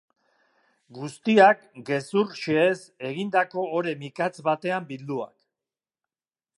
Guztiak 0.97 1.61
gezur 1.89 2.33
xehez 2.41 2.73
egindako 3.11 3.69
ore 3.81 3.95
mikatz 4.01 4.35
batean 4.49 4.93
bilduak. 4.93 5.35